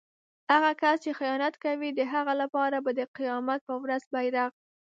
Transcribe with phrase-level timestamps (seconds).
[0.51, 4.51] هغه کس چې خیانت کوي د هغه لپاره به د قيامت په ورځ بیرغ